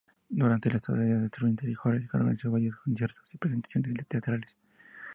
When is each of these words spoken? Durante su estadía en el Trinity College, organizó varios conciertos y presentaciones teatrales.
Durante 0.29 0.71
su 0.71 0.77
estadía 0.77 1.13
en 1.13 1.23
el 1.25 1.29
Trinity 1.29 1.75
College, 1.75 2.09
organizó 2.13 2.49
varios 2.49 2.75
conciertos 2.77 3.31
y 3.35 3.37
presentaciones 3.37 4.07
teatrales. 4.07 4.57